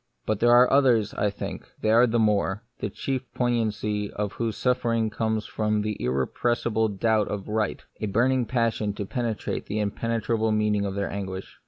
[0.25, 4.57] But there are others— I think they are the more— the chief poignancy of whose
[4.57, 9.79] suffer ings comes from an irrepressible doubt of right, a burning passion to penetrate the
[9.79, 11.59] im penetrable meaning of their anguish.